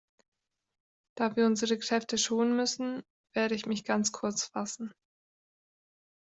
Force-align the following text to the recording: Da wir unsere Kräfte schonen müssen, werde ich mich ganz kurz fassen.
Da 1.15 1.35
wir 1.35 1.45
unsere 1.45 1.77
Kräfte 1.77 2.17
schonen 2.17 2.55
müssen, 2.55 3.03
werde 3.35 3.53
ich 3.53 3.67
mich 3.67 3.85
ganz 3.85 4.11
kurz 4.11 4.45
fassen. 4.45 4.91